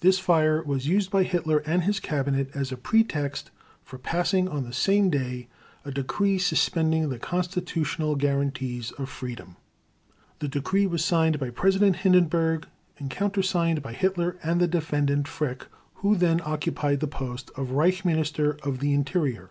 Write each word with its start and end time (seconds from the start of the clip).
This 0.00 0.18
fire 0.18 0.60
was 0.64 0.88
used 0.88 1.12
by 1.12 1.22
Hitler 1.22 1.58
and 1.58 1.84
his 1.84 2.00
Cabinet 2.00 2.50
as 2.54 2.72
a 2.72 2.76
pretext 2.76 3.52
for 3.84 3.98
passing 3.98 4.48
on 4.48 4.64
the 4.64 4.72
same 4.72 5.10
day 5.10 5.46
a 5.84 5.92
decree 5.92 6.38
suspending 6.40 7.08
the 7.08 7.20
constitutional 7.20 8.16
guarantees 8.16 8.90
of 8.90 9.08
freedom. 9.08 9.54
The 10.40 10.48
decree 10.48 10.88
was 10.88 11.04
signed 11.04 11.38
by 11.38 11.50
President 11.50 11.98
Hindenburg 11.98 12.66
and 12.98 13.08
countersigned 13.12 13.80
by 13.80 13.92
Hitler 13.92 14.38
and 14.42 14.60
the 14.60 14.66
Defendant 14.66 15.28
Frick, 15.28 15.68
who 16.02 16.16
then 16.16 16.40
occupied 16.44 16.98
the 16.98 17.06
post 17.06 17.52
of 17.54 17.70
Reich 17.70 18.04
Minister 18.04 18.56
of 18.64 18.80
the 18.80 18.92
Interior. 18.92 19.50